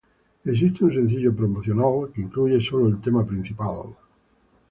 [0.45, 3.93] Existe un sencillo promocional que incluye sólo el tema principal.